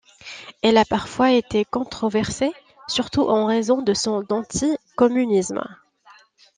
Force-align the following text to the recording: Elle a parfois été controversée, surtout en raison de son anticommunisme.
Elle 0.63 0.77
a 0.79 0.83
parfois 0.83 1.31
été 1.33 1.63
controversée, 1.63 2.51
surtout 2.87 3.29
en 3.29 3.45
raison 3.45 3.83
de 3.83 3.93
son 3.93 4.25
anticommunisme. 4.33 5.61